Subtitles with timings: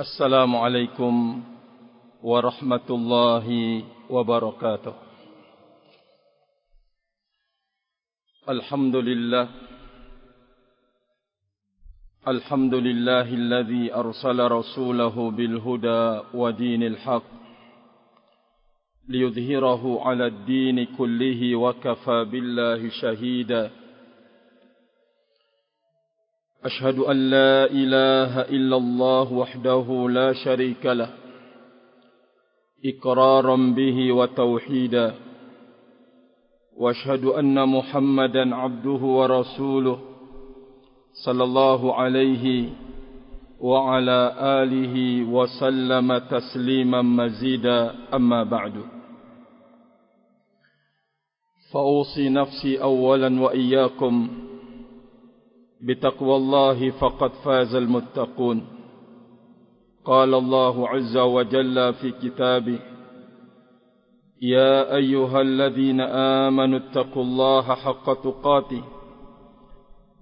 [0.00, 1.42] السلام عليكم
[2.22, 3.46] ورحمة الله
[4.10, 4.94] وبركاته.
[8.48, 9.48] الحمد لله
[12.28, 17.30] الحمد لله الذي أرسل رسوله بالهدى ودين الحق
[19.08, 23.83] ليظهره على الدين كله وكفى بالله شهيدا.
[26.64, 31.10] أشهد أن لا إله إلا الله وحده لا شريك له
[32.84, 35.14] إقرارا به وتوحيدا
[36.76, 39.98] وأشهد أن محمدا عبده ورسوله
[41.24, 42.68] صلى الله عليه
[43.60, 48.72] وعلى آله وسلم تسليما مزيدا أما بعد.
[51.72, 54.28] فأوصي نفسي أولا وإياكم
[55.83, 58.65] بتقوى الله فقد فاز المتقون
[60.05, 62.79] قال الله عز وجل في كتابه
[64.41, 66.01] يا أيها الذين
[66.47, 68.83] آمنوا اتقوا الله حق تقاته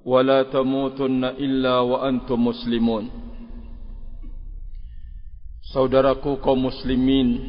[0.06, 3.06] ولا تموتن إلا وأنتم مسلمون
[5.67, 7.44] Saudaraku kaum muslimin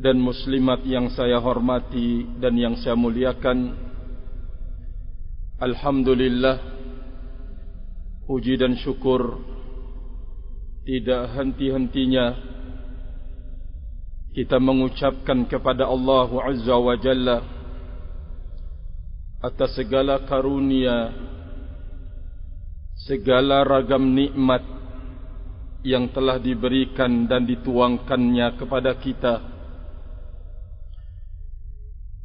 [0.00, 3.76] dan muslimat yang saya hormati dan yang saya muliakan
[5.59, 6.55] Alhamdulillah
[8.23, 9.43] Puji dan syukur
[10.87, 12.25] Tidak henti-hentinya
[14.31, 17.43] Kita mengucapkan kepada Allah Azza wa Jalla
[19.43, 21.11] Atas segala karunia
[23.03, 24.63] Segala ragam nikmat
[25.83, 29.58] Yang telah diberikan dan dituangkannya kepada kita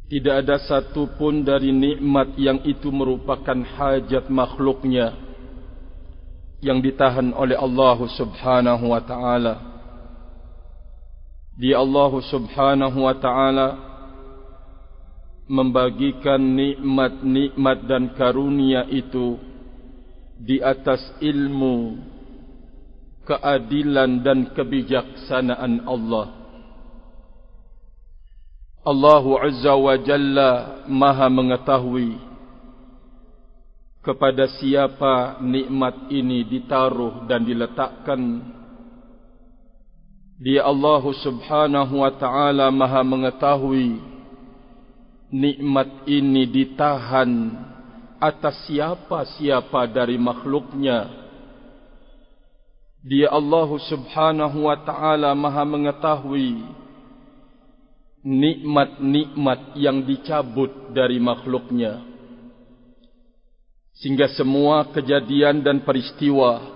[0.05, 5.17] Tidak ada satu pun dari nikmat yang itu merupakan hajat makhluknya
[6.61, 9.55] yang ditahan oleh Allah Subhanahu wa taala.
[11.57, 13.67] Di Allah Subhanahu wa taala
[15.49, 19.41] membagikan nikmat-nikmat dan karunia itu
[20.37, 21.97] di atas ilmu,
[23.25, 26.44] keadilan dan kebijaksanaan Allah.
[28.85, 30.49] Allah Azza wa Jalla
[30.85, 32.21] maha mengetahui
[34.05, 38.45] kepada siapa nikmat ini ditaruh dan diletakkan.
[40.37, 43.97] Dia Allah Subhanahu wa taala maha mengetahui
[45.33, 47.57] nikmat ini ditahan
[48.21, 51.09] atas siapa-siapa dari makhluknya.
[53.01, 56.84] Dia Allah Subhanahu wa taala maha mengetahui
[58.25, 62.01] nikmat-nikmat yang dicabut dari makhluknya.
[64.01, 66.73] Sehingga semua kejadian dan peristiwa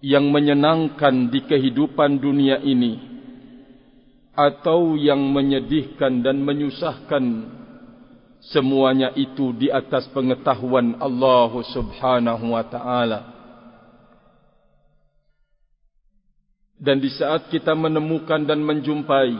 [0.00, 2.98] yang menyenangkan di kehidupan dunia ini
[4.32, 7.24] atau yang menyedihkan dan menyusahkan
[8.48, 13.20] semuanya itu di atas pengetahuan Allah Subhanahu wa taala.
[16.78, 19.34] Dan di saat kita menemukan dan menjumpai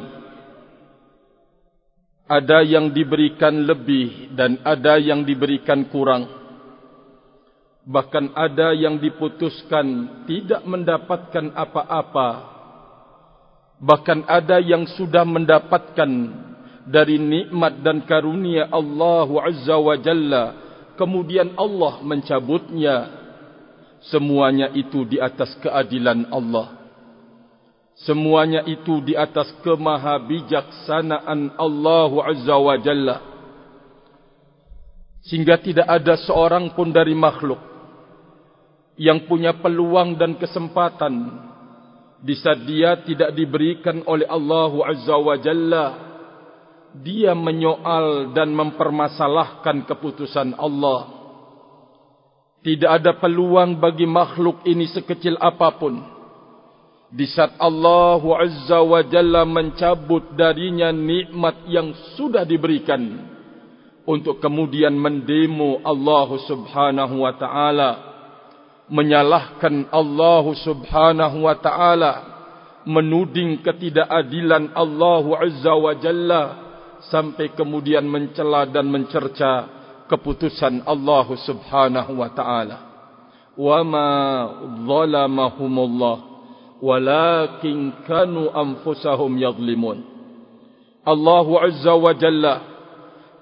[2.28, 6.28] ada yang diberikan lebih dan ada yang diberikan kurang.
[7.88, 12.30] Bahkan ada yang diputuskan tidak mendapatkan apa-apa.
[13.80, 16.10] Bahkan ada yang sudah mendapatkan
[16.84, 20.44] dari nikmat dan karunia Allah Azza wa Jalla.
[21.00, 22.96] Kemudian Allah mencabutnya.
[23.98, 26.77] Semuanya itu di atas keadilan Allah.
[28.06, 33.16] Semuanya itu di atas kemahabijaksanaan Allah Azza wa Jalla.
[35.26, 37.58] Sehingga tidak ada seorang pun dari makhluk
[38.94, 41.42] yang punya peluang dan kesempatan
[42.22, 45.86] di saat dia tidak diberikan oleh Allah Azza wa Jalla.
[47.02, 51.18] Dia menyoal dan mempermasalahkan keputusan Allah.
[52.62, 56.17] Tidak ada peluang bagi makhluk ini sekecil apapun
[57.08, 63.00] di saat Allah Azza wa Jalla mencabut darinya nikmat yang sudah diberikan
[64.04, 67.90] untuk kemudian mendemo Allah Subhanahu wa taala
[68.92, 72.12] menyalahkan Allah Subhanahu wa taala
[72.84, 76.42] menuding ketidakadilan Allah Azza wa Jalla
[77.08, 79.64] sampai kemudian mencela dan mencerca
[80.12, 82.76] keputusan Allah Subhanahu wa taala.
[83.56, 84.08] Wa ma
[84.84, 86.27] zalamahumullah
[86.78, 90.04] walakin kanu anfusahum yadhlimun
[91.02, 92.54] Allah Azza wa Jalla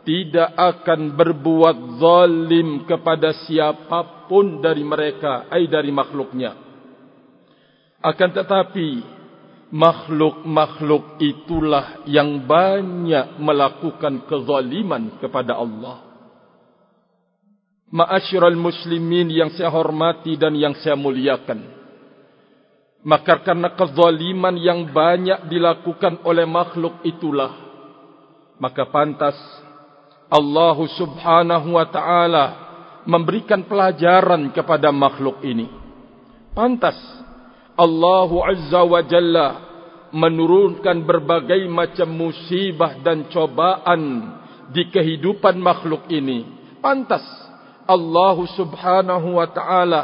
[0.07, 6.55] tidak akan berbuat zalim kepada siapapun dari mereka ai dari makhluknya
[8.07, 9.17] Akan tetapi
[9.75, 16.07] makhluk-makhluk itulah yang banyak melakukan kezaliman kepada Allah.
[17.91, 21.76] Ma'asyiral muslimin yang saya hormati dan yang saya muliakan.
[23.07, 27.67] Maka karena kezaliman yang banyak dilakukan oleh makhluk itulah
[28.57, 29.37] maka pantas
[30.33, 32.45] Allah Subhanahu wa taala
[33.07, 35.71] memberikan pelajaran kepada makhluk ini.
[36.57, 36.97] Pantas
[37.79, 39.49] Allah Azza wa Jalla
[40.11, 44.35] menurunkan berbagai macam musibah dan cobaan
[44.73, 46.43] di kehidupan makhluk ini.
[46.81, 47.23] Pantas
[47.87, 50.03] Allah subhanahu wa ta'ala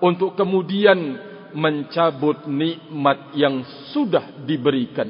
[0.00, 1.18] untuk kemudian
[1.54, 3.62] mencabut nikmat yang
[3.94, 5.08] sudah diberikan.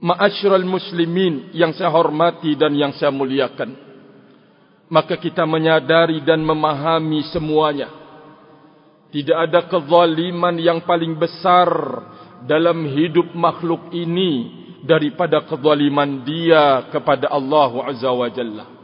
[0.00, 3.76] Ma'asyiral muslimin yang saya hormati dan yang saya muliakan.
[4.90, 7.92] Maka kita menyadari dan memahami semuanya.
[9.12, 11.68] Tidak ada kezaliman yang paling besar
[12.48, 18.80] dalam hidup makhluk ini daripada kezaliman dia kepada Allah Azza wa Jalla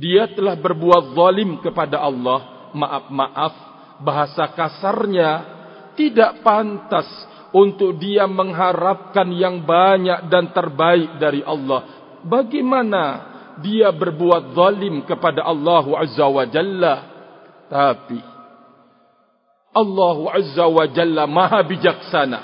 [0.00, 3.54] dia telah berbuat zalim kepada Allah, maaf-maaf,
[4.00, 5.30] bahasa kasarnya
[5.94, 7.06] tidak pantas
[7.50, 12.12] untuk dia mengharapkan yang banyak dan terbaik dari Allah.
[12.22, 13.02] Bagaimana
[13.60, 16.94] dia berbuat zalim kepada Allah Azza wa Jalla?
[17.70, 18.20] Tapi
[19.70, 22.40] Allah Azza wa Jalla maha bijaksana.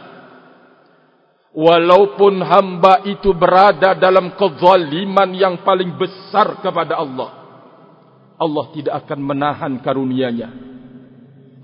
[1.56, 7.31] Walaupun hamba itu berada dalam kezaliman yang paling besar kepada Allah.
[8.37, 10.75] Allah tidak akan menahan karunia-Nya.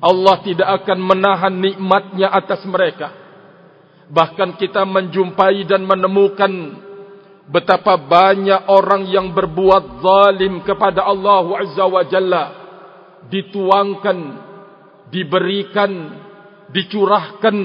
[0.02, 3.14] Allah tidak akan menahan nikmatnya atas mereka.
[4.10, 6.50] Bahkan kita menjumpai dan menemukan
[7.46, 12.44] betapa banyak orang yang berbuat zalim kepada Allah Azza wa Jalla
[13.30, 14.18] dituangkan,
[15.14, 15.92] diberikan,
[16.74, 17.56] dicurahkan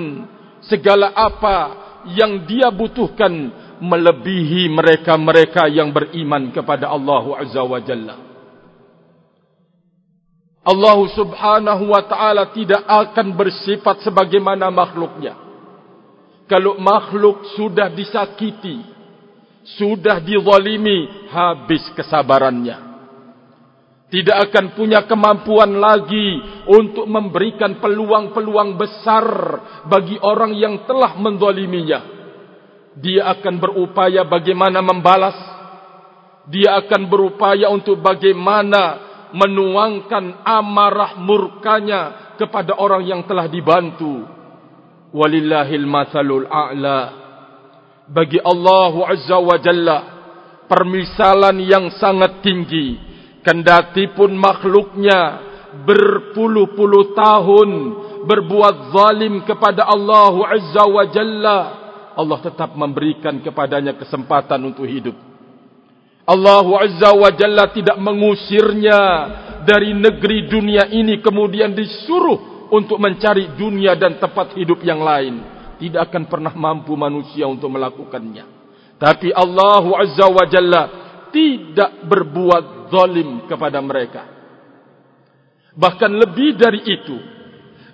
[0.61, 1.57] segala apa
[2.13, 3.49] yang dia butuhkan
[3.81, 8.26] melebihi mereka-mereka yang beriman kepada Allah Azza wa Jalla.
[10.67, 15.39] Allah Subhanahu wa taala tidak akan bersifat sebagaimana makhluknya.
[16.51, 18.83] Kalau makhluk sudah disakiti,
[19.79, 22.87] sudah dizalimi, habis kesabarannya
[24.07, 26.39] tidak akan punya kemampuan lagi
[26.71, 29.25] untuk memberikan peluang-peluang besar
[29.83, 32.15] bagi orang yang telah mendoliminya.
[32.95, 35.35] Dia akan berupaya bagaimana membalas.
[36.47, 44.23] Dia akan berupaya untuk bagaimana menuangkan amarah murkanya kepada orang yang telah dibantu.
[45.11, 47.01] Walillahil mathalul a'la.
[48.07, 49.97] Bagi Allah Azza wa Jalla,
[50.67, 52.99] permisalan yang sangat tinggi
[53.43, 55.47] kendati pun makhluknya
[55.87, 57.69] berpuluh-puluh tahun
[58.27, 61.59] berbuat zalim kepada Allah Azza wa Jalla
[62.17, 65.15] Allah tetap memberikan kepadanya kesempatan untuk hidup
[66.27, 68.99] Allah Azza wa Jalla tidak mengusirnya
[69.63, 75.39] dari negeri dunia ini kemudian disuruh untuk mencari dunia dan tempat hidup yang lain
[75.79, 78.57] tidak akan pernah mampu manusia untuk melakukannya
[78.97, 80.83] tapi Allah Azza wa Jalla
[81.29, 84.23] tidak berbuat zalim kepada mereka.
[85.77, 87.17] Bahkan lebih dari itu,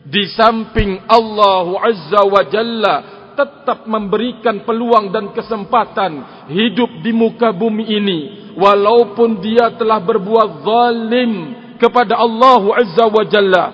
[0.08, 2.96] di samping Allah Azza wa Jalla
[3.34, 8.20] tetap memberikan peluang dan kesempatan hidup di muka bumi ini
[8.58, 11.32] walaupun dia telah berbuat zalim
[11.78, 13.66] kepada Allah Azza wa Jalla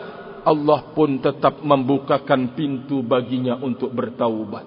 [0.44, 4.66] Allah pun tetap membukakan pintu baginya untuk bertaubat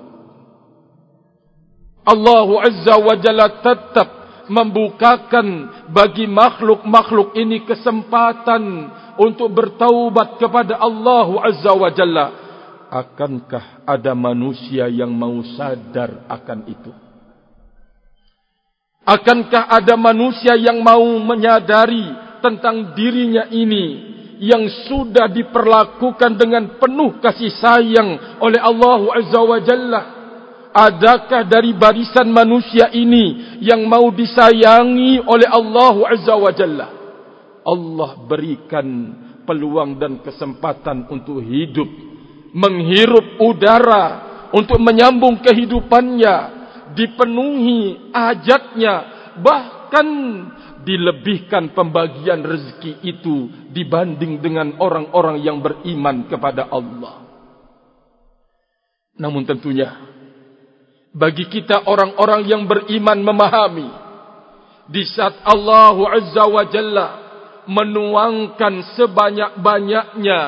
[2.02, 11.72] Allah Azza wa Jalla tetap membukakan bagi makhluk-makhluk ini kesempatan untuk bertaubat kepada Allah Azza
[11.76, 12.26] wa Jalla.
[12.92, 16.92] Akankah ada manusia yang mau sadar akan itu?
[19.08, 22.12] Akankah ada manusia yang mau menyadari
[22.44, 24.12] tentang dirinya ini
[24.44, 30.02] yang sudah diperlakukan dengan penuh kasih sayang oleh Allah Azza wa Jalla?
[30.72, 36.88] adakah dari barisan manusia ini yang mau disayangi oleh Allah Azza wa Jalla?
[37.62, 38.88] Allah berikan
[39.46, 41.86] peluang dan kesempatan untuk hidup,
[42.52, 44.06] menghirup udara
[44.52, 46.36] untuk menyambung kehidupannya,
[46.92, 48.94] dipenuhi ajatnya,
[49.40, 50.08] bahkan
[50.84, 57.24] dilebihkan pembagian rezeki itu dibanding dengan orang-orang yang beriman kepada Allah.
[59.16, 60.12] Namun tentunya
[61.12, 63.88] bagi kita orang-orang yang beriman memahami
[64.88, 67.08] di saat Allah Azza wa Jalla
[67.68, 70.40] menuangkan sebanyak-banyaknya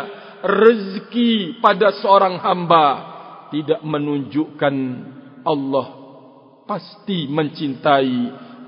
[0.45, 2.87] rezeki pada seorang hamba
[3.49, 4.77] tidak menunjukkan
[5.45, 6.05] Allah
[6.69, 8.17] pasti mencintai,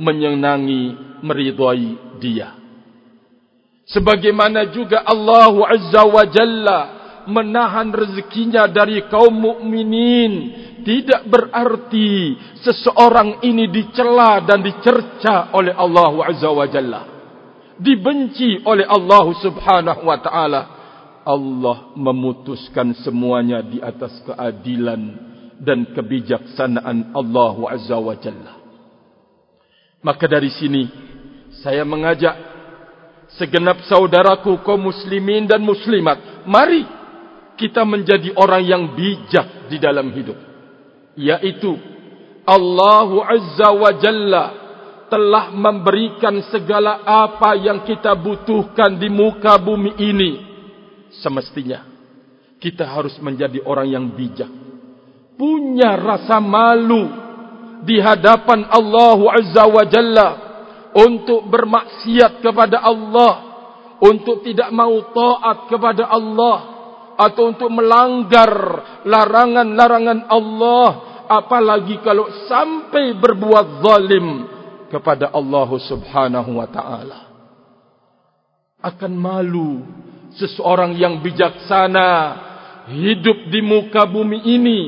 [0.01, 0.85] menyenangi,
[1.21, 2.57] meridhai dia.
[3.87, 6.81] Sebagaimana juga Allah Azza wa Jalla
[7.27, 10.33] menahan rezekinya dari kaum mukminin
[10.87, 17.03] tidak berarti seseorang ini dicela dan dicerca oleh Allah Azza wa Jalla.
[17.77, 20.76] Dibenci oleh Allah Subhanahu wa taala.
[21.27, 25.03] Allah memutuskan semuanya di atas keadilan
[25.59, 28.55] dan kebijaksanaan Allah Azza wa Jalla.
[30.07, 30.87] Maka dari sini
[31.67, 32.39] saya mengajak
[33.35, 36.87] segenap saudaraku kaum muslimin dan muslimat, mari
[37.59, 40.39] kita menjadi orang yang bijak di dalam hidup
[41.17, 41.75] yaitu
[42.47, 44.45] Allah Azza wa Jalla
[45.11, 50.46] telah memberikan segala apa yang kita butuhkan di muka bumi ini
[51.21, 51.85] semestinya.
[52.57, 54.49] Kita harus menjadi orang yang bijak.
[55.37, 57.05] Punya rasa malu
[57.85, 60.29] di hadapan Allah Azza wa Jalla
[60.97, 63.47] untuk bermaksiat kepada Allah
[64.01, 66.59] untuk tidak mau taat kepada Allah
[67.17, 68.53] atau untuk melanggar
[69.05, 70.89] larangan-larangan Allah
[71.29, 74.27] apalagi kalau sampai berbuat zalim
[74.93, 77.21] kepada Allah Subhanahu wa taala.
[78.85, 79.83] Akan malu
[80.37, 82.09] seseorang yang bijaksana
[82.93, 84.81] hidup di muka bumi ini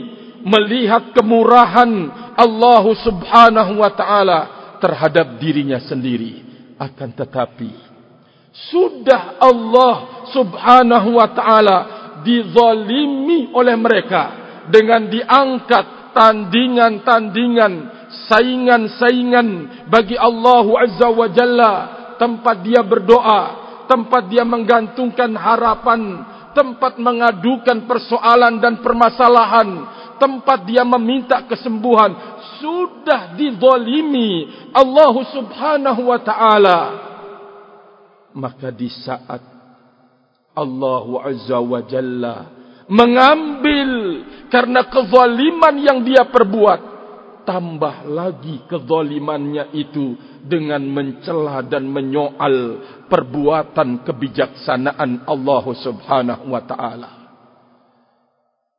[0.45, 1.91] melihat kemurahan
[2.39, 4.41] Allah Subhanahu wa taala
[4.79, 6.47] terhadap dirinya sendiri.
[6.79, 7.89] Akan tetapi
[8.71, 11.79] sudah Allah Subhanahu wa taala
[12.23, 14.23] dizalimi oleh mereka
[14.71, 17.73] dengan diangkat tandingan-tandingan
[18.29, 19.49] saingan-saingan
[19.87, 21.75] bagi Allah Azza wa Jalla
[22.19, 29.69] tempat dia berdoa tempat dia menggantungkan harapan tempat mengadukan persoalan dan permasalahan
[30.19, 36.81] tempat dia meminta kesembuhan sudah dizalimi Allah Subhanahu wa taala.
[38.35, 39.43] Maka di saat
[40.53, 42.37] Allah Azza wa Jalla
[42.91, 43.91] mengambil
[44.51, 46.98] karena kezaliman yang dia perbuat
[47.49, 50.13] tambah lagi kezalimannya itu
[50.45, 57.11] dengan mencela dan menyoal perbuatan kebijaksanaan Allah Subhanahu wa taala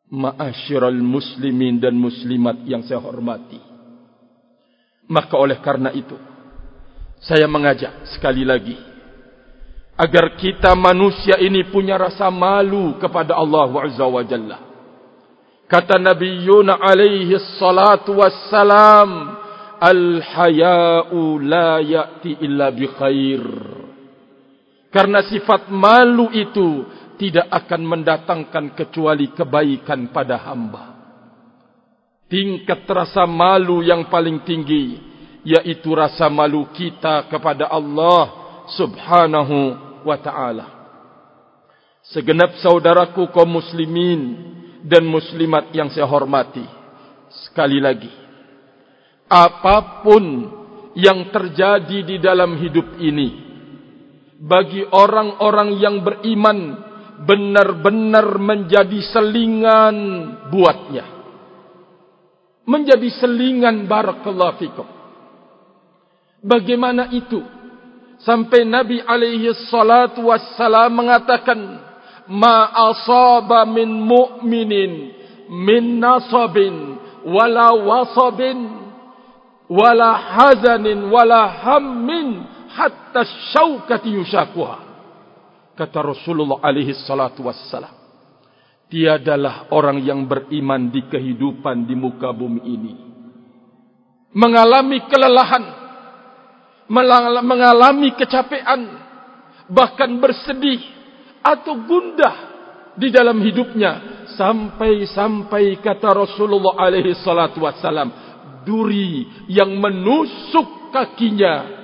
[0.10, 3.58] Ma'asyiral muslimin dan muslimat yang saya hormati
[5.10, 6.14] maka oleh karena itu
[7.26, 8.78] saya mengajak sekali lagi
[10.00, 14.69] agar kita manusia ini punya rasa malu kepada Allah Azza wa Jalla.
[15.70, 19.38] Kata Nabi Yuna alaihi salatu wassalam,
[19.80, 23.44] Al-haya'u la ya'ti illa bi khair.
[24.90, 26.90] Karena sifat malu itu
[27.22, 30.98] tidak akan mendatangkan kecuali kebaikan pada hamba.
[32.26, 34.98] Tingkat rasa malu yang paling tinggi,
[35.46, 38.24] yaitu rasa malu kita kepada Allah
[38.74, 39.58] subhanahu
[40.02, 40.68] wa ta'ala.
[42.10, 44.50] Segenap saudaraku kaum muslimin
[44.86, 46.64] dan muslimat yang saya hormati.
[47.50, 48.10] Sekali lagi.
[49.30, 50.50] Apapun
[50.98, 53.48] yang terjadi di dalam hidup ini.
[54.40, 56.88] Bagi orang-orang yang beriman.
[57.20, 59.96] Benar-benar menjadi selingan
[60.48, 61.06] buatnya.
[62.64, 64.88] Menjadi selingan barakallahu fikum.
[66.40, 67.60] Bagaimana itu?
[68.24, 71.60] sampai Nabi alaihi salatu wassalam mengatakan
[72.30, 74.92] ma asaba min mu'minin
[75.50, 78.58] min nasabin wala wasabin
[79.70, 84.78] wala hazanin wala hammin hatta syaukati yushakuha.
[85.74, 88.00] Kata Rasulullah alaihi salatu wassalam
[88.90, 92.94] tiadalah orang yang beriman di kehidupan di muka bumi ini
[94.34, 95.64] mengalami kelelahan
[96.90, 98.82] mengalami kecapean
[99.70, 100.82] bahkan bersedih
[101.44, 102.36] atau gundah
[103.00, 104.24] di dalam hidupnya.
[104.40, 108.08] Sampai-sampai kata Rasulullah alaihi salatu wasalam
[108.64, 111.80] duri yang menusuk kakinya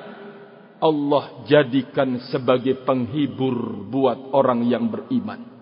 [0.80, 5.56] Allah jadikan sebagai penghibur buat orang yang beriman.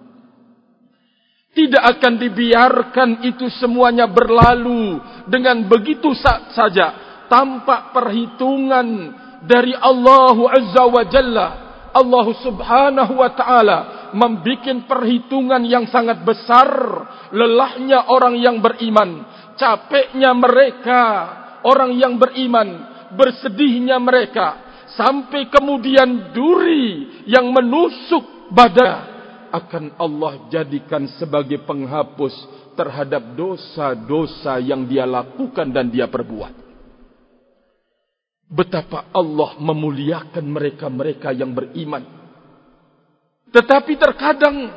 [1.54, 4.98] Tidak akan dibiarkan itu semuanya berlalu
[5.30, 7.14] dengan begitu saja.
[7.30, 8.86] Tanpa perhitungan
[9.46, 11.48] dari Allah Azza wa Jalla
[11.94, 13.80] Allah Subhanahu wa taala
[14.18, 16.68] membuat perhitungan yang sangat besar
[17.30, 19.26] lelahnya orang yang beriman
[19.58, 21.04] capeknya mereka
[21.66, 29.14] orang yang beriman bersedihnya mereka sampai kemudian duri yang menusuk badan
[29.54, 32.34] akan Allah jadikan sebagai penghapus
[32.74, 36.63] terhadap dosa-dosa yang dia lakukan dan dia perbuat.
[38.54, 42.06] Betapa Allah memuliakan mereka-mereka yang beriman.
[43.50, 44.70] Tetapi terkadang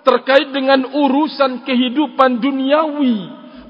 [0.00, 3.16] terkait dengan urusan kehidupan duniawi,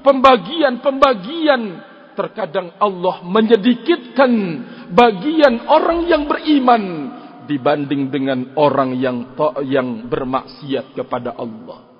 [0.07, 1.83] pembagian-pembagian,
[2.15, 4.31] terkadang Allah menyedikitkan
[4.91, 6.83] bagian orang yang beriman
[7.47, 9.35] dibanding dengan orang yang
[9.67, 11.91] yang bermaksiat kepada Allah.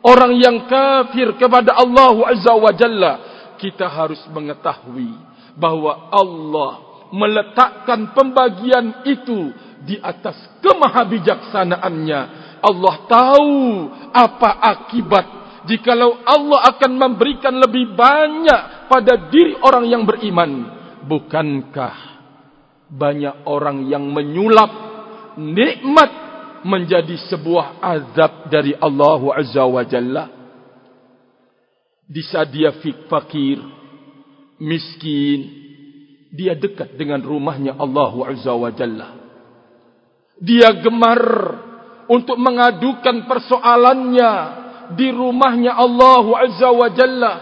[0.00, 3.12] Orang yang kafir kepada Allah Azza wa Jalla,
[3.60, 6.72] kita harus mengetahui bahwa Allah
[7.10, 9.50] meletakkan pembagian itu
[9.82, 12.20] di atas kemahabijaksanaannya.
[12.60, 13.56] Allah tahu
[14.12, 15.26] apa akibat
[15.64, 20.78] jikalau Allah akan memberikan lebih banyak pada diri orang yang beriman.
[21.00, 21.96] Bukankah
[22.92, 24.68] banyak orang yang menyulap
[25.40, 26.10] nikmat
[26.66, 30.24] menjadi sebuah azab dari Allah Azza wa Jalla.
[32.10, 32.74] Di saat dia
[33.06, 33.62] fakir,
[34.60, 35.38] miskin,
[36.30, 39.08] dia dekat dengan rumahnya Allah Azza wa Jalla.
[40.40, 41.22] Dia gemar
[42.06, 44.32] untuk mengadukan persoalannya
[44.94, 47.34] di rumahnya Allah Azza wa Jalla.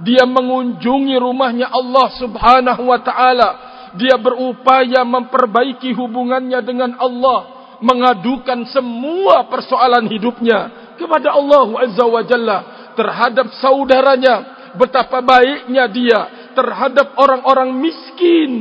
[0.00, 3.50] Dia mengunjungi rumahnya Allah Subhanahu wa taala
[3.98, 12.58] dia berupaya memperbaiki hubungannya dengan Allah, mengadukan semua persoalan hidupnya kepada Allah Azza wa Jalla
[12.94, 14.34] terhadap saudaranya,
[14.78, 16.20] betapa baiknya dia
[16.54, 18.52] terhadap orang-orang miskin,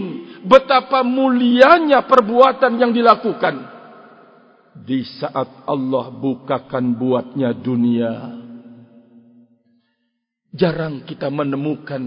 [0.45, 3.79] betapa mulianya perbuatan yang dilakukan.
[4.79, 8.13] Di saat Allah bukakan buatnya dunia,
[10.55, 12.01] jarang kita menemukan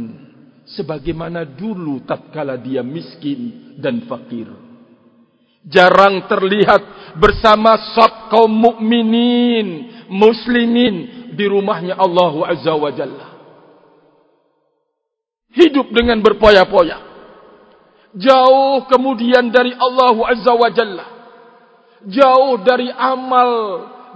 [0.72, 4.48] sebagaimana dulu tatkala dia miskin dan fakir.
[5.62, 10.94] Jarang terlihat bersama sab kaum mukminin, muslimin
[11.38, 13.31] di rumahnya Allah Azza wa Jalla.
[15.52, 16.98] Hidup dengan berpoya-poya.
[18.12, 21.06] Jauh kemudian dari Allah Azza wa Jalla.
[22.08, 23.50] Jauh dari amal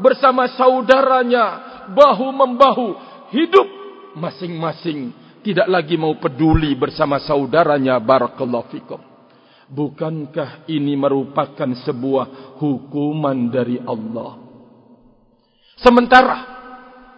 [0.01, 1.44] bersama saudaranya
[1.92, 2.88] bahu membahu
[3.33, 3.68] hidup
[4.16, 5.12] masing-masing
[5.44, 9.01] tidak lagi mau peduli bersama saudaranya barakallahu fikum
[9.70, 14.38] bukankah ini merupakan sebuah hukuman dari Allah
[15.79, 16.38] sementara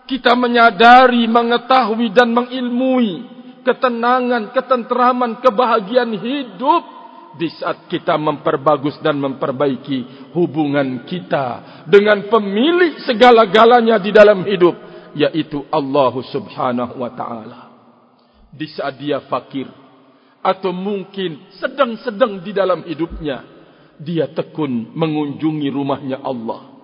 [0.09, 6.83] kita menyadari mengetahui dan mengilmui ketenangan ketenteraman kebahagiaan hidup
[7.39, 14.75] di saat kita memperbagus dan memperbaiki hubungan kita dengan pemilik segala-galanya di dalam hidup
[15.15, 17.61] yaitu Allah Subhanahu wa taala.
[18.49, 19.69] Di saat dia fakir
[20.43, 23.45] atau mungkin sedang-sedang di dalam hidupnya
[23.99, 26.79] dia tekun mengunjungi rumahnya Allah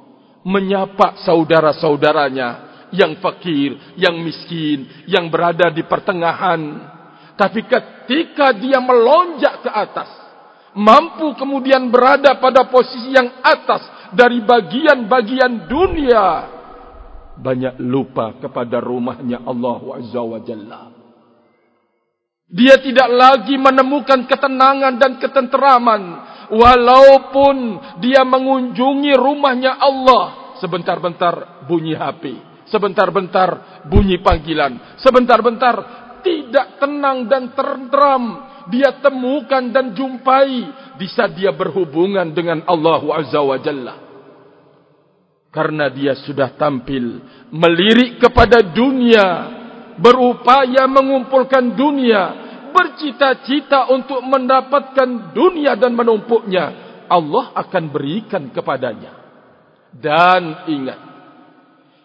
[0.45, 6.61] menyapa saudara-saudaranya yang fakir, yang miskin, yang berada di pertengahan.
[7.35, 10.11] Tapi ketika dia melonjak ke atas
[10.75, 16.55] mampu kemudian berada pada posisi yang atas dari bagian-bagian dunia
[17.35, 20.83] banyak lupa kepada rumahnya Allah Azza wa Jalla.
[22.45, 26.03] Dia tidak lagi menemukan ketenangan dan ketenteraman
[26.55, 27.57] walaupun
[27.99, 30.55] dia mengunjungi rumahnya Allah.
[30.63, 35.77] Sebentar-bentar bunyi HP, sebentar-bentar bunyi panggilan, sebentar-bentar
[36.25, 38.25] tidak tenang dan tenteram
[38.73, 43.95] dia temukan dan jumpai bisa dia berhubungan dengan Allah Azza wa Jalla.
[45.53, 47.23] Karena dia sudah tampil
[47.55, 49.27] melirik kepada dunia
[49.99, 52.23] berupaya mengumpulkan dunia,
[52.75, 56.65] bercita-cita untuk mendapatkan dunia dan menumpuknya,
[57.07, 59.23] Allah akan berikan kepadanya.
[59.95, 61.14] Dan ingat,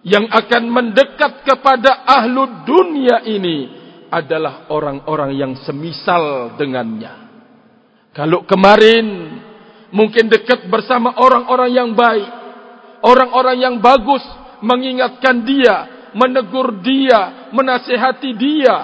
[0.04, 3.58] yang akan mendekat kepada ahlu dunia ini
[4.10, 7.30] adalah orang-orang yang semisal dengannya.
[8.16, 9.06] Kalau kemarin
[9.94, 12.30] mungkin dekat bersama orang-orang yang baik,
[13.06, 14.24] orang-orang yang bagus
[14.64, 18.78] mengingatkan dia, menegur dia, menasehati dia.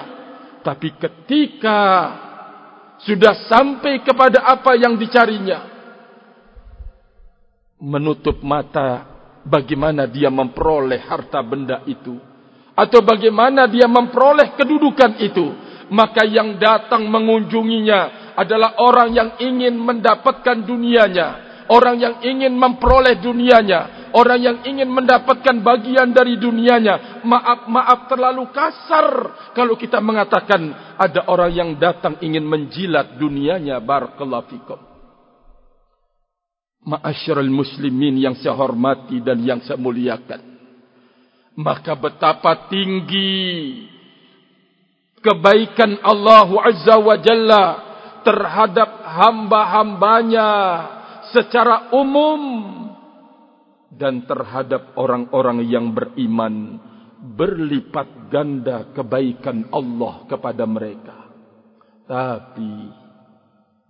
[0.62, 1.82] Tapi ketika
[3.02, 5.62] sudah sampai kepada apa yang dicarinya,
[7.82, 9.15] menutup mata
[9.46, 12.18] bagaimana dia memperoleh harta benda itu.
[12.76, 15.46] Atau bagaimana dia memperoleh kedudukan itu.
[15.86, 21.46] Maka yang datang mengunjunginya adalah orang yang ingin mendapatkan dunianya.
[21.66, 27.20] Orang yang ingin memperoleh dunianya orang yang ingin mendapatkan bagian dari dunianya.
[27.28, 29.08] Maaf, maaf terlalu kasar
[29.52, 33.76] kalau kita mengatakan ada orang yang datang ingin menjilat dunianya.
[33.84, 34.95] Barakallahu fikum.
[36.86, 40.38] Ma'asyiral muslimin yang saya hormati dan yang saya muliakan.
[41.58, 43.82] Maka betapa tinggi
[45.18, 47.64] kebaikan Allah Azza wa Jalla
[48.22, 50.50] terhadap hamba-hambanya
[51.34, 52.40] secara umum
[53.90, 56.78] dan terhadap orang-orang yang beriman
[57.34, 61.34] berlipat ganda kebaikan Allah kepada mereka.
[62.06, 62.72] Tapi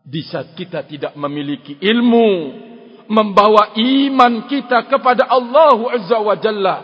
[0.01, 2.29] di saat kita tidak memiliki ilmu
[3.07, 6.77] membawa iman kita kepada Allah Azza wa Jalla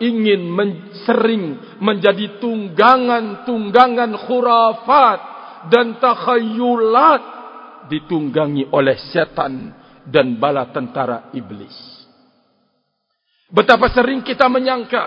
[0.00, 0.70] ingin men
[1.04, 5.20] sering menjadi tunggangan-tunggangan khurafat
[5.68, 7.22] dan takhayulat
[7.92, 9.76] ditunggangi oleh setan
[10.08, 11.74] dan bala tentara iblis.
[13.50, 15.04] Betapa sering kita menyangka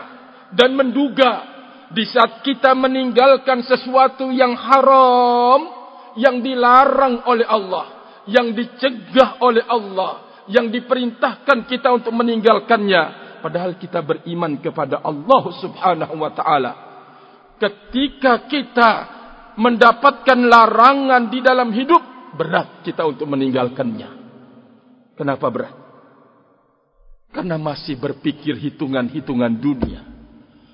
[0.54, 1.54] dan menduga
[1.90, 5.84] di saat kita meninggalkan sesuatu yang haram
[6.18, 7.86] yang dilarang oleh Allah,
[8.30, 13.22] yang dicegah oleh Allah, yang diperintahkan kita untuk meninggalkannya.
[13.44, 16.72] Padahal kita beriman kepada Allah Subhanahu wa taala.
[17.60, 18.92] Ketika kita
[19.60, 22.02] mendapatkan larangan di dalam hidup
[22.34, 24.10] berat kita untuk meninggalkannya.
[25.14, 25.76] Kenapa berat?
[27.34, 30.02] Karena masih berpikir hitungan-hitungan dunia.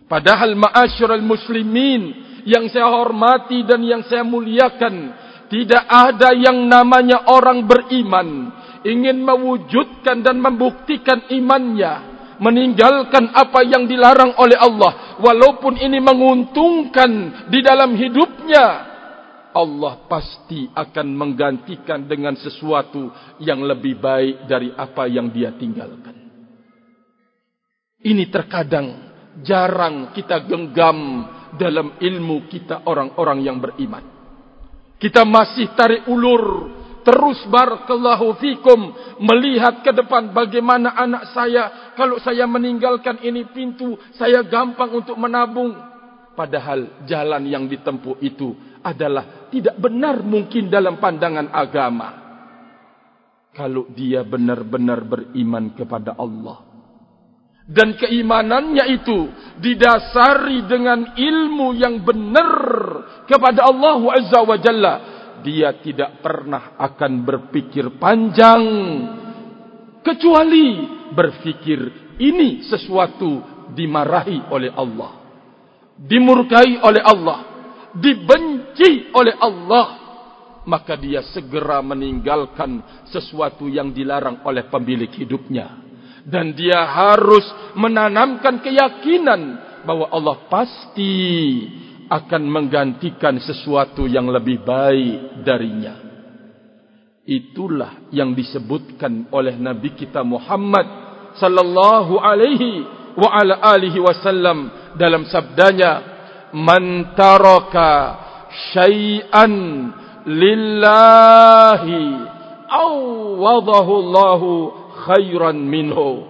[0.08, 5.14] Padahal ma'asyiral muslimin yang saya hormati dan yang saya muliakan
[5.52, 14.34] tidak ada yang namanya orang beriman ingin mewujudkan dan membuktikan imannya meninggalkan apa yang dilarang
[14.40, 15.20] oleh Allah.
[15.20, 17.12] Walaupun ini menguntungkan
[17.52, 18.66] di dalam hidupnya
[19.52, 23.12] Allah pasti akan menggantikan dengan sesuatu
[23.44, 26.16] yang lebih baik dari apa yang dia tinggalkan.
[28.00, 29.12] Ini terkadang
[29.44, 31.28] jarang kita genggam
[31.60, 34.06] dalam ilmu kita orang-orang yang beriman.
[34.96, 36.72] Kita masih tarik ulur
[37.10, 41.90] terus barakallahu fikum melihat ke depan bagaimana anak saya.
[41.98, 45.74] Kalau saya meninggalkan ini pintu saya gampang untuk menabung.
[46.38, 48.54] Padahal jalan yang ditempuh itu
[48.86, 52.10] adalah tidak benar mungkin dalam pandangan agama.
[53.58, 56.70] Kalau dia benar-benar beriman kepada Allah.
[57.70, 59.30] Dan keimanannya itu
[59.62, 62.54] didasari dengan ilmu yang benar
[63.30, 68.64] kepada Allah Azza wa Jalla dia tidak pernah akan berpikir panjang.
[70.00, 70.68] Kecuali
[71.12, 71.80] berpikir
[72.20, 75.12] ini sesuatu dimarahi oleh Allah.
[76.00, 77.40] Dimurkai oleh Allah.
[77.96, 79.88] Dibenci oleh Allah.
[80.70, 85.82] Maka dia segera meninggalkan sesuatu yang dilarang oleh pemilik hidupnya.
[86.24, 89.42] Dan dia harus menanamkan keyakinan
[89.88, 91.16] bahwa Allah pasti
[92.10, 96.10] akan menggantikan sesuatu yang lebih baik darinya.
[97.30, 100.90] Itulah yang disebutkan oleh Nabi kita Muhammad
[101.38, 102.82] sallallahu alaihi
[103.14, 106.02] wa ala alihi wasallam dalam sabdanya
[106.58, 108.18] man taraka
[108.74, 109.54] syai'an
[110.26, 112.02] lillahi
[112.66, 114.52] awadahu Allahu
[115.06, 116.26] khairan minhu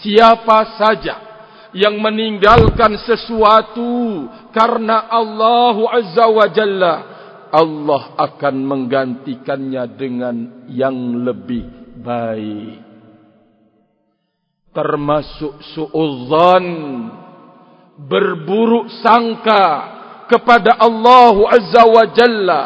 [0.00, 1.27] siapa saja
[1.76, 4.24] yang meninggalkan sesuatu
[4.56, 6.94] karena Allah Azza wa Jalla.
[7.48, 10.36] Allah akan menggantikannya dengan
[10.68, 12.84] yang lebih baik.
[14.72, 16.64] Termasuk suudzan
[17.96, 19.64] berburuk sangka
[20.28, 22.62] kepada Allah Azza wa Jalla.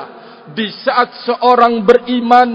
[0.53, 2.51] Di saat seorang beriman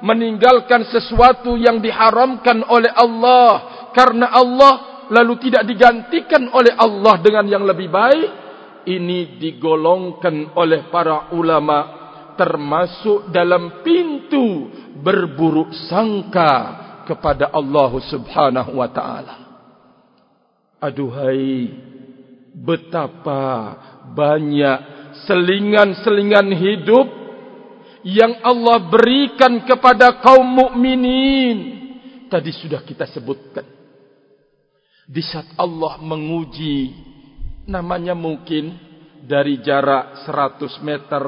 [0.00, 3.50] meninggalkan sesuatu yang diharamkan oleh Allah
[3.90, 8.30] karena Allah lalu tidak digantikan oleh Allah dengan yang lebih baik
[8.90, 12.02] ini digolongkan oleh para ulama
[12.34, 19.36] termasuk dalam pintu berburuk sangka kepada Allah Subhanahu wa taala.
[20.82, 21.70] Aduhai
[22.52, 23.78] betapa
[24.12, 24.78] banyak
[25.24, 27.06] selingan-selingan hidup
[28.04, 31.56] yang Allah berikan kepada kaum mukminin.
[32.28, 33.73] Tadi sudah kita sebutkan
[35.04, 36.92] di saat Allah menguji
[37.68, 38.72] namanya mungkin
[39.24, 41.24] dari jarak 100 meter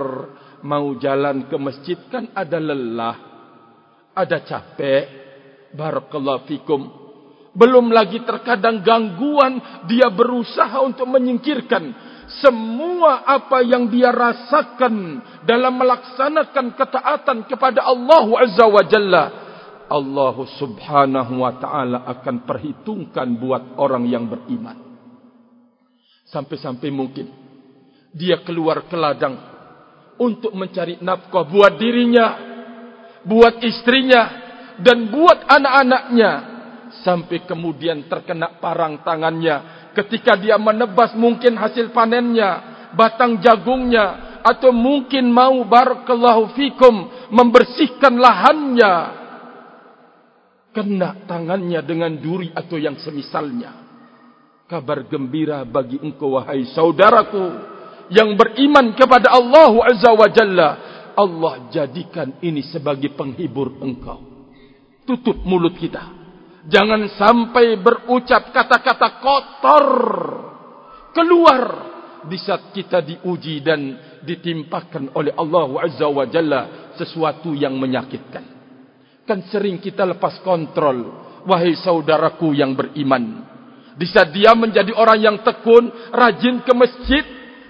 [0.65, 3.17] mau jalan ke masjid kan ada lelah
[4.17, 5.29] ada capek.
[5.77, 6.89] Barakallahu fikum.
[7.53, 11.93] Belum lagi terkadang gangguan dia berusaha untuk menyingkirkan
[12.41, 19.25] semua apa yang dia rasakan dalam melaksanakan ketaatan kepada Allah Azza wa Jalla
[19.87, 24.75] Allah subhanahu wa ta'ala akan perhitungkan buat orang yang beriman.
[26.27, 27.31] Sampai-sampai mungkin
[28.11, 29.39] dia keluar ke ladang
[30.19, 32.27] untuk mencari nafkah buat dirinya,
[33.23, 34.23] buat istrinya,
[34.83, 36.33] dan buat anak-anaknya.
[37.07, 39.91] Sampai kemudian terkena parang tangannya.
[39.95, 46.95] Ketika dia menebas mungkin hasil panennya batang jagungnya atau mungkin mau barakallahu fikum
[47.35, 49.26] membersihkan lahannya
[50.77, 53.89] kena tangannya dengan duri atau yang semisalnya.
[54.69, 57.41] Kabar gembira bagi engkau wahai saudaraku
[58.13, 60.71] yang beriman kepada Allah Azza wa Jalla.
[61.17, 64.21] Allah jadikan ini sebagai penghibur engkau.
[65.09, 66.13] Tutup mulut kita.
[66.69, 69.89] Jangan sampai berucap kata-kata kotor.
[71.17, 71.65] Keluar.
[72.27, 73.81] Di saat kita diuji dan
[74.27, 78.56] ditimpakan oleh Allah Azza wa Jalla sesuatu yang menyakitkan
[79.27, 83.43] kan sering kita lepas kontrol wahai saudaraku yang beriman
[83.99, 87.25] di saat dia menjadi orang yang tekun rajin ke masjid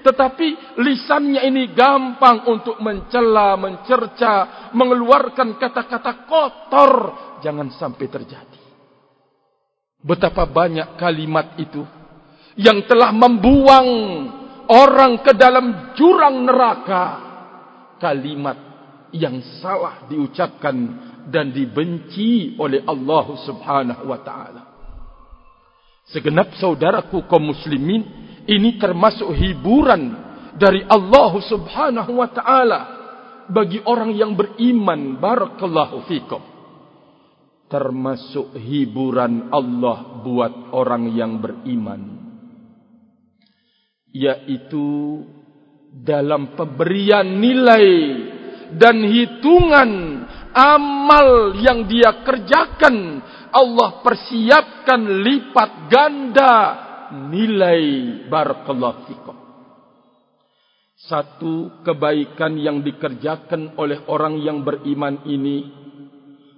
[0.06, 6.92] tetapi lisannya ini gampang untuk mencela, mencerca, mengeluarkan kata-kata kotor.
[7.42, 8.60] Jangan sampai terjadi.
[9.98, 11.82] Betapa banyak kalimat itu
[12.54, 13.88] yang telah membuang
[14.70, 17.04] orang ke dalam jurang neraka.
[17.98, 18.58] Kalimat
[19.10, 20.76] yang salah diucapkan
[21.26, 24.62] dan dibenci oleh Allah Subhanahu wa taala.
[26.06, 28.06] Segenap saudaraku kaum muslimin
[28.46, 30.14] ini termasuk hiburan
[30.54, 32.80] dari Allah Subhanahu wa taala
[33.50, 36.42] bagi orang yang beriman barakallahu fikum
[37.66, 42.14] termasuk hiburan Allah buat orang yang beriman
[44.14, 45.22] yaitu
[45.90, 47.86] dalam pemberian nilai
[48.78, 49.90] dan hitungan
[50.56, 53.20] amal yang dia kerjakan
[53.52, 56.54] Allah persiapkan lipat ganda
[57.28, 57.82] nilai
[58.26, 59.36] barakallahu fikum.
[60.96, 65.68] Satu kebaikan yang dikerjakan oleh orang yang beriman ini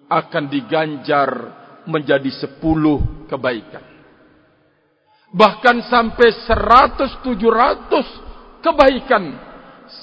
[0.08, 1.28] akan diganjar
[1.84, 3.84] menjadi sepuluh kebaikan.
[5.28, 8.08] Bahkan sampai seratus tujuh ratus
[8.64, 9.46] kebaikan.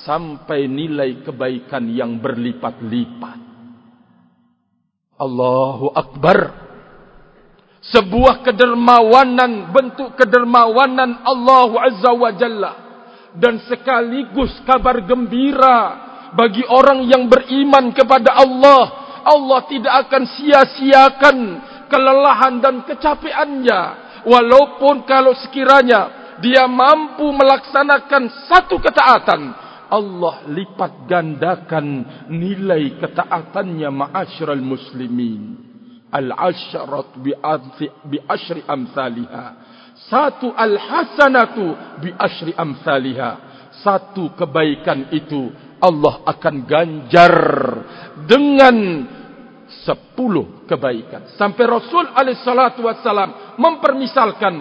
[0.05, 3.44] Sampai nilai kebaikan yang berlipat-lipat.
[5.15, 6.67] Allahu Akbar.
[7.86, 12.73] Sebuah kedermawanan bentuk kedermawanan Allah Azza wa Jalla.
[13.36, 15.78] Dan sekaligus kabar gembira
[16.36, 18.84] bagi orang yang beriman kepada Allah.
[19.25, 21.38] Allah tidak akan sia-siakan
[21.88, 23.82] kelelahan dan kecapeannya.
[24.25, 31.88] Walaupun kalau sekiranya dia mampu melaksanakan satu ketaatan Allah lipat gandakan
[32.32, 35.41] nilai ketaatannya ma'asyiral muslimin.
[36.12, 43.30] Al-asharat bi ashri amsalha satu al-hasanatu bi ashri amsalha
[43.84, 47.36] satu kebaikan itu Allah akan ganjar
[48.24, 48.76] dengan
[49.84, 51.36] sepuluh kebaikan.
[51.36, 54.54] Sampai Rasul alaihi salatu wasallam mempermisalkan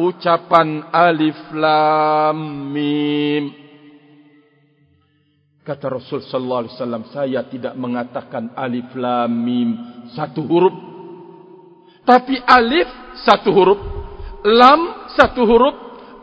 [0.00, 2.38] ucapan alif lam
[2.72, 3.61] mim
[5.62, 9.68] kata Rasul sallallahu alaihi wasallam saya tidak mengatakan alif lam mim
[10.14, 10.92] satu huruf
[12.02, 12.90] tapi alif
[13.22, 13.80] satu huruf,
[14.42, 15.76] lam satu huruf,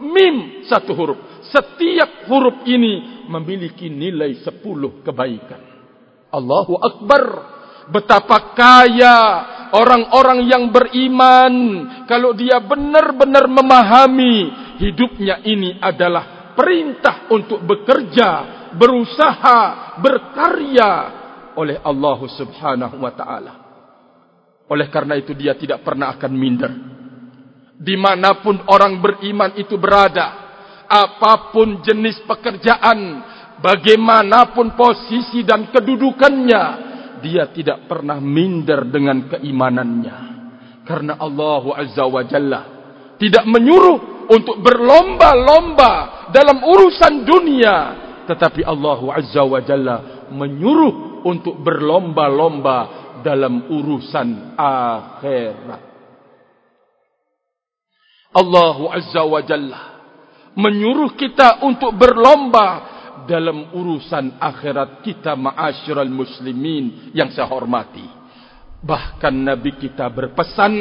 [0.03, 1.19] mim satu huruf.
[1.49, 5.61] Setiap huruf ini memiliki nilai sepuluh kebaikan.
[6.29, 7.23] Allahu Akbar.
[7.89, 9.17] Betapa kaya
[9.73, 11.53] orang-orang yang beriman.
[12.05, 18.29] Kalau dia benar-benar memahami hidupnya ini adalah perintah untuk bekerja,
[18.75, 20.91] berusaha, berkarya
[21.55, 23.53] oleh Allah subhanahu wa ta'ala.
[24.67, 26.71] Oleh karena itu dia tidak pernah akan minder.
[27.79, 30.51] Dimanapun orang beriman itu berada.
[30.83, 33.23] Apapun jenis pekerjaan.
[33.63, 36.63] Bagaimanapun posisi dan kedudukannya.
[37.23, 40.17] Dia tidak pernah minder dengan keimanannya.
[40.83, 42.61] Karena Allah Azza wa Jalla.
[43.15, 45.91] Tidak menyuruh untuk berlomba-lomba
[46.29, 47.75] dalam urusan dunia.
[48.29, 49.97] Tetapi Allah Azza wa Jalla
[50.29, 52.77] menyuruh untuk berlomba-lomba
[53.25, 55.81] dalam urusan akhirat.
[58.29, 59.81] Allah Azza wa Jalla
[60.53, 62.97] menyuruh kita untuk berlomba
[63.29, 68.05] dalam urusan akhirat kita ma'asyiral muslimin yang saya hormati.
[68.79, 70.73] Bahkan Nabi kita berpesan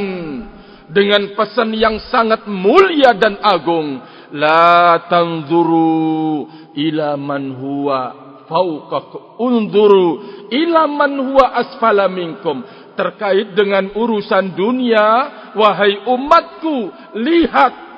[0.92, 4.00] dengan pesan yang sangat mulia dan agung.
[4.28, 6.44] La tanzuru
[6.76, 8.00] ila man huwa
[8.44, 10.08] fawqak unzuru
[10.52, 12.64] ila man huwa asfala minkum.
[12.98, 15.06] Terkait dengan urusan dunia
[15.54, 16.90] wahai umatku
[17.22, 17.88] lihat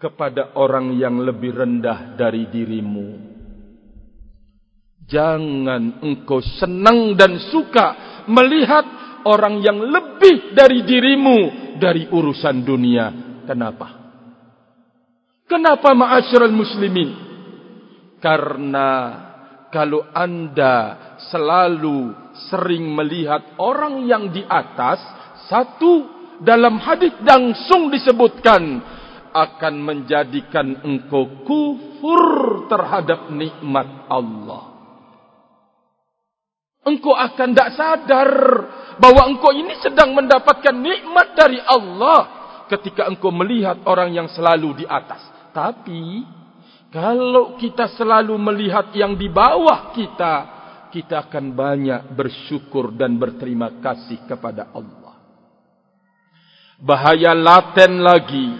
[0.00, 3.30] kepada orang yang lebih rendah dari dirimu.
[5.06, 7.86] Jangan engkau senang dan suka
[8.30, 8.86] melihat
[9.26, 11.38] orang yang lebih dari dirimu
[11.80, 13.06] dari urusan dunia.
[13.48, 13.88] Kenapa?
[15.50, 17.10] Kenapa ma'asyiral muslimin?
[18.22, 18.90] Karena
[19.72, 20.76] kalau anda
[21.32, 22.14] selalu
[22.52, 25.02] sering melihat orang yang di atas,
[25.50, 26.06] satu
[26.38, 28.82] dalam hadis langsung disebutkan
[29.30, 32.22] akan menjadikan engkau kufur
[32.66, 34.79] terhadap nikmat Allah.
[36.90, 38.30] Engkau akan tidak sadar
[38.98, 42.20] bahwa engkau ini sedang mendapatkan nikmat dari Allah
[42.66, 45.22] ketika engkau melihat orang yang selalu di atas.
[45.54, 46.26] Tapi
[46.90, 50.34] kalau kita selalu melihat yang di bawah kita,
[50.90, 55.14] kita akan banyak bersyukur dan berterima kasih kepada Allah.
[56.82, 58.50] Bahaya laten lagi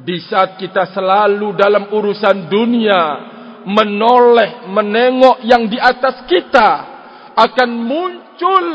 [0.00, 3.00] di saat kita selalu dalam urusan dunia
[3.68, 6.97] menoleh menengok yang di atas kita
[7.38, 8.66] akan muncul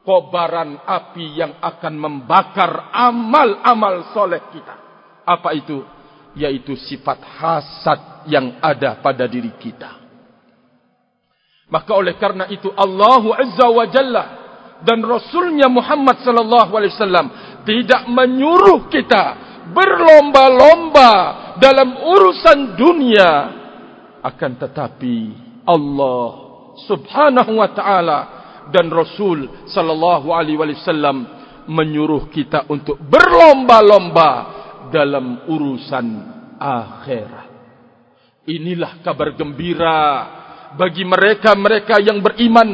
[0.00, 4.74] kobaran api yang akan membakar amal-amal soleh kita.
[5.26, 5.96] Apa itu?
[6.36, 10.04] yaitu sifat hasad yang ada pada diri kita.
[11.66, 14.24] Maka oleh karena itu Allah Azza wa Jalla
[14.84, 17.26] dan Rasulnya Muhammad sallallahu alaihi wasallam
[17.66, 19.24] tidak menyuruh kita
[19.72, 21.10] berlomba-lomba
[21.58, 23.30] dalam urusan dunia
[24.22, 25.16] akan tetapi
[25.66, 26.45] Allah
[26.84, 28.18] Subhanahu wa taala
[28.68, 31.24] dan Rasul sallallahu alaihi wasallam
[31.66, 34.30] menyuruh kita untuk berlomba-lomba
[34.92, 36.06] dalam urusan
[36.60, 37.48] akhirat.
[38.46, 40.02] Inilah kabar gembira
[40.78, 42.68] bagi mereka-mereka yang beriman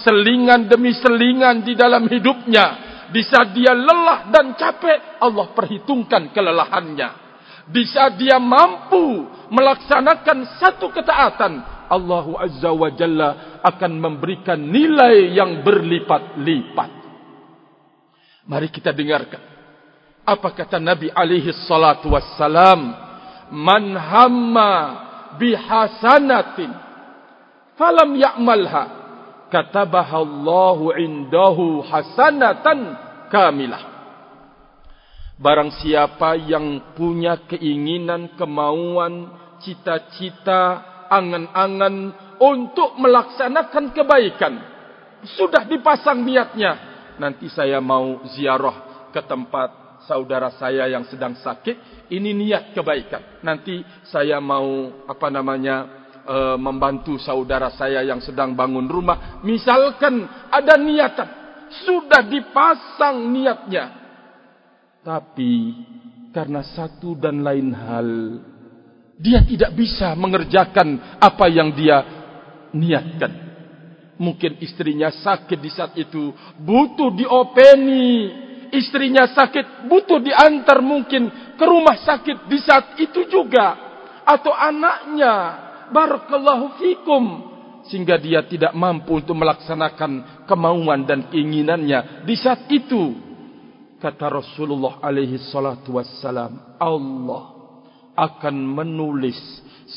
[0.00, 2.88] selingan demi selingan di dalam hidupnya.
[3.08, 7.08] Di saat dia lelah dan capek, Allah perhitungkan kelelahannya.
[7.68, 15.64] Di saat dia mampu melaksanakan satu ketaatan, Allah Azza wa Jalla akan memberikan nilai yang
[15.64, 16.90] berlipat-lipat.
[18.48, 19.40] Mari kita dengarkan
[20.28, 23.08] apa kata Nabi alaihi salatu wassalam?
[23.48, 24.72] Man hamma
[25.40, 26.68] bihasanatin
[27.80, 28.84] falam ya'malha
[29.48, 32.92] katabaha Allahu indahu hasanatan
[33.32, 33.96] kamilah.
[35.38, 39.30] Barang siapa yang punya keinginan, kemauan,
[39.62, 41.94] cita-cita, angan-angan
[42.38, 44.54] untuk melaksanakan kebaikan.
[45.34, 46.86] Sudah dipasang niatnya.
[47.18, 53.42] Nanti saya mau ziarah ke tempat saudara saya yang sedang sakit, ini niat kebaikan.
[53.42, 55.76] Nanti saya mau apa namanya
[56.22, 59.42] e, membantu saudara saya yang sedang bangun rumah.
[59.42, 61.28] Misalkan ada niatan,
[61.84, 63.84] sudah dipasang niatnya.
[65.02, 65.52] Tapi
[66.32, 68.08] karena satu dan lain hal,
[69.18, 72.06] dia tidak bisa mengerjakan apa yang dia
[72.70, 73.50] niatkan.
[74.18, 78.30] Mungkin istrinya sakit di saat itu, butuh diopeni
[78.72, 83.76] istrinya sakit, butuh diantar mungkin ke rumah sakit di saat itu juga.
[84.28, 85.34] Atau anaknya,
[85.88, 87.24] barakallahu fikum.
[87.88, 93.16] Sehingga dia tidak mampu untuk melaksanakan kemauan dan keinginannya di saat itu.
[93.98, 97.57] Kata Rasulullah alaihi salatu wassalam, Allah
[98.18, 99.38] akan menulis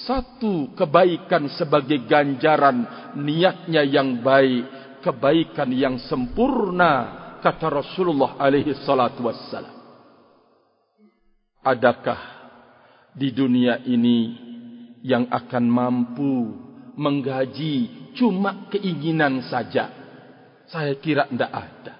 [0.06, 9.76] satu kebaikan sebagai ganjaran niatnya yang baik, kebaikan yang sempurna kata Rasulullah alaihi salatu wassalam.
[11.62, 12.22] Adakah
[13.12, 14.20] di dunia ini
[15.04, 16.56] yang akan mampu
[16.96, 19.92] menggaji cuma keinginan saja?
[20.72, 21.94] Saya kira tidak ada.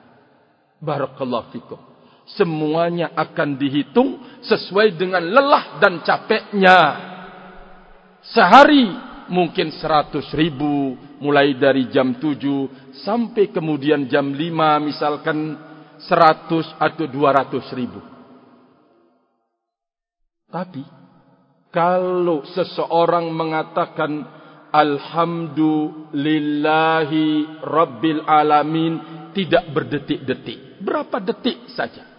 [0.80, 1.91] Barakallahu fikum.
[2.26, 6.80] Semuanya akan dihitung sesuai dengan lelah dan capeknya.
[8.22, 8.86] Sehari
[9.32, 12.68] mungkin seratus ribu, mulai dari jam 7
[13.06, 15.56] sampai kemudian jam 5 misalkan
[16.02, 18.02] 100 atau 200 ribu.
[20.52, 20.84] Tapi
[21.72, 24.28] kalau seseorang mengatakan
[24.72, 27.28] Alhamdulillahi
[27.64, 29.00] Rabbil Alamin
[29.32, 30.84] tidak berdetik-detik.
[30.84, 32.11] Berapa detik saja.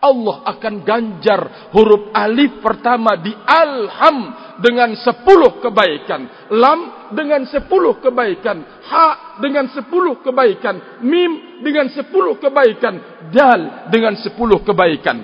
[0.00, 4.32] Allah akan ganjar huruf alif pertama di alham
[4.64, 6.48] dengan sepuluh kebaikan.
[6.56, 8.64] Lam dengan sepuluh kebaikan.
[8.64, 11.04] Ha dengan sepuluh kebaikan.
[11.04, 13.28] Mim dengan sepuluh kebaikan.
[13.28, 15.20] Dal dengan sepuluh kebaikan.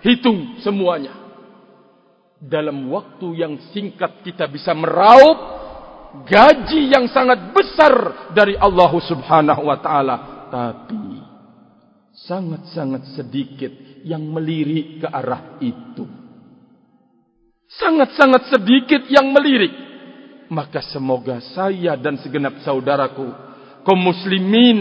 [0.00, 1.12] Hitung semuanya.
[2.40, 5.36] Dalam waktu yang singkat kita bisa meraup
[6.24, 7.92] gaji yang sangat besar
[8.32, 10.16] dari Allah subhanahu wa ta'ala.
[10.48, 11.20] Tapi
[12.14, 16.04] sangat-sangat sedikit yang melirik ke arah itu.
[17.66, 19.72] Sangat-sangat sedikit yang melirik.
[20.52, 23.26] Maka semoga saya dan segenap saudaraku,
[23.82, 24.80] kaum muslimin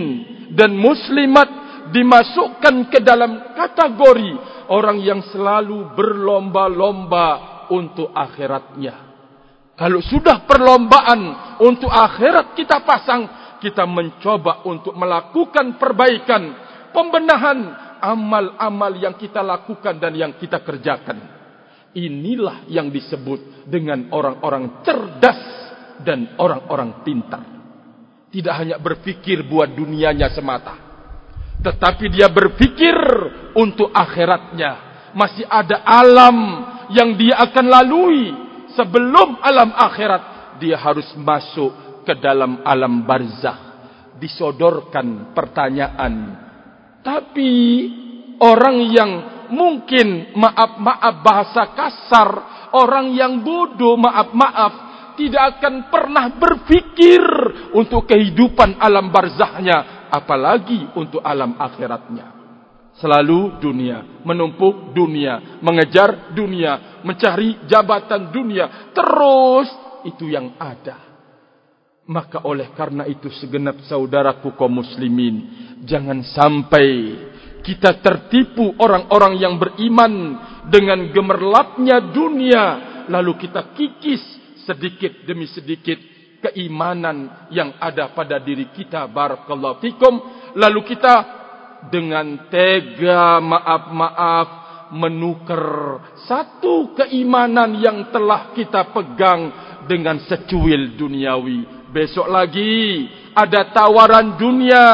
[0.54, 1.50] dan muslimat
[1.90, 4.32] dimasukkan ke dalam kategori
[4.70, 7.28] orang yang selalu berlomba-lomba
[7.72, 9.16] untuk akhiratnya.
[9.74, 11.22] Kalau sudah perlombaan
[11.64, 13.22] untuk akhirat kita pasang,
[13.58, 16.44] kita mencoba untuk melakukan perbaikan,
[16.94, 21.32] pembenahan amal-amal yang kita lakukan dan yang kita kerjakan.
[21.96, 25.42] Inilah yang disebut dengan orang-orang cerdas
[26.04, 27.44] dan orang-orang pintar.
[28.28, 30.76] Tidak hanya berpikir buat dunianya semata.
[31.64, 32.98] Tetapi dia berpikir
[33.56, 34.92] untuk akhiratnya.
[35.16, 36.38] Masih ada alam
[36.92, 38.26] yang dia akan lalui.
[38.74, 43.86] Sebelum alam akhirat, dia harus masuk ke dalam alam barzah.
[44.18, 46.43] Disodorkan pertanyaan.
[47.04, 47.52] Tapi
[48.40, 49.12] orang yang
[49.52, 52.30] mungkin maaf-maaf bahasa kasar,
[52.74, 54.74] orang yang bodoh maaf-maaf
[55.20, 57.22] tidak akan pernah berfikir
[57.78, 62.42] untuk kehidupan alam barzahnya, apalagi untuk alam akhiratnya.
[62.98, 69.70] Selalu dunia, menumpuk dunia, mengejar dunia, mencari jabatan dunia, terus
[70.06, 71.13] itu yang ada.
[72.04, 75.48] Maka oleh karena itu segenap saudaraku kaum muslimin,
[75.88, 77.16] jangan sampai
[77.64, 80.36] kita tertipu orang-orang yang beriman
[80.68, 82.64] dengan gemerlapnya dunia
[83.08, 84.20] lalu kita kikis
[84.68, 85.96] sedikit demi sedikit
[86.44, 89.08] keimanan yang ada pada diri kita.
[89.08, 90.14] Barakallahu fikum.
[90.60, 91.16] Lalu kita
[91.88, 94.48] dengan tega maaf-maaf
[94.94, 95.66] menukar
[96.28, 99.42] satu keimanan yang telah kita pegang
[99.90, 104.86] dengan secuil duniawi besok lagi ada tawaran dunia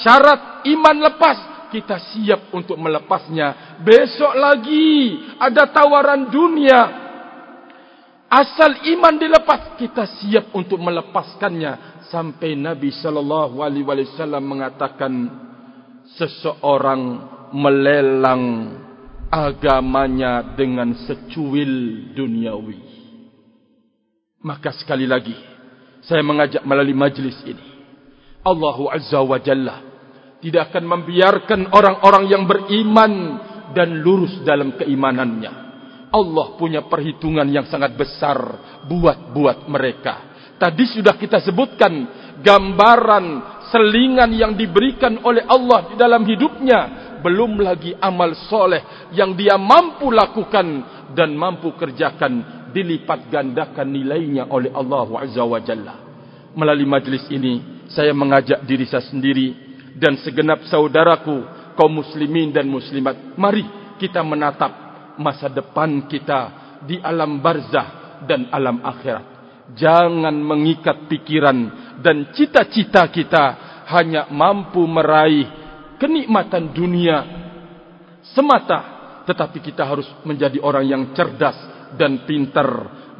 [0.00, 1.38] syarat iman lepas
[1.70, 3.78] kita siap untuk melepasnya.
[3.82, 7.04] Besok lagi ada tawaran dunia.
[8.26, 12.02] Asal iman dilepas, kita siap untuk melepaskannya.
[12.10, 15.12] Sampai Nabi sallallahu alaihi wasallam mengatakan
[16.18, 17.02] seseorang
[17.54, 18.42] melelang
[19.30, 22.78] agamanya dengan secuil duniawi.
[24.42, 25.34] Maka sekali lagi
[26.06, 27.76] saya mengajak melalui majlis ini
[28.46, 29.76] Allah Azza wa Jalla
[30.38, 33.12] tidak akan membiarkan orang-orang yang beriman
[33.74, 35.66] dan lurus dalam keimanannya.
[36.14, 38.38] Allah punya perhitungan yang sangat besar
[38.86, 40.38] buat-buat mereka.
[40.56, 41.92] Tadi sudah kita sebutkan
[42.40, 43.26] gambaran
[43.68, 46.80] selingan yang diberikan oleh Allah di dalam hidupnya.
[47.20, 50.66] Belum lagi amal soleh yang dia mampu lakukan
[51.12, 55.94] dan mampu kerjakan dilipat gandakan nilainya oleh Allah Azza wa Jalla.
[56.52, 59.56] Melalui majlis ini, saya mengajak diri saya sendiri
[59.96, 61.40] dan segenap saudaraku
[61.72, 63.16] kaum muslimin dan muslimat.
[63.40, 63.64] Mari
[63.96, 64.72] kita menatap
[65.16, 66.40] masa depan kita
[66.84, 69.24] di alam barzah dan alam akhirat.
[69.72, 71.58] Jangan mengikat pikiran
[72.04, 73.44] dan cita-cita kita
[73.88, 75.48] hanya mampu meraih
[75.96, 77.16] kenikmatan dunia
[78.36, 78.94] semata.
[79.26, 82.68] Tetapi kita harus menjadi orang yang cerdas dan pintar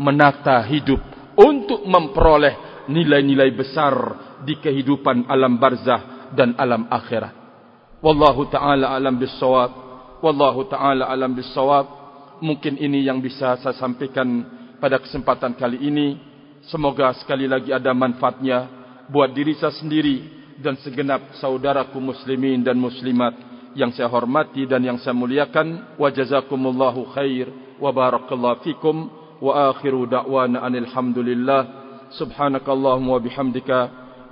[0.03, 0.99] menata hidup
[1.39, 3.95] untuk memperoleh nilai-nilai besar
[4.43, 7.35] di kehidupan alam barzah dan alam akhirat.
[8.03, 9.71] Wallahu taala alam bisawab.
[10.23, 11.87] Wallahu taala alam bisawab.
[12.41, 14.45] Mungkin ini yang bisa saya sampaikan
[14.77, 16.21] pada kesempatan kali ini.
[16.67, 18.69] Semoga sekali lagi ada manfaatnya
[19.07, 23.33] buat diri saya sendiri dan segenap saudaraku muslimin dan muslimat
[23.77, 25.97] yang saya hormati dan yang saya muliakan.
[25.97, 29.09] Wa jazakumullahu khair وبارك الله فيكم
[29.43, 31.67] واخر دعوانا ان الحمد لله
[32.11, 33.71] سبحانك اللهم وبحمدك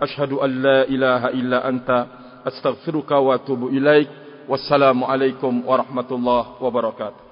[0.02, 2.06] اشهد ان لا اله الا انت
[2.46, 4.08] استغفرك واتوب اليك
[4.48, 7.23] والسلام عليكم ورحمه الله وبركاته